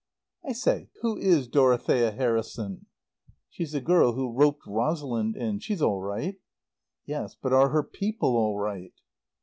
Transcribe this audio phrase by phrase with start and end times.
[0.43, 2.87] "I say, who is Dorothea Harrison?"
[3.51, 5.59] "She's the girl who roped Rosalind in.
[5.59, 6.37] She's all right."
[7.05, 8.93] "Yes, but are her people all right?"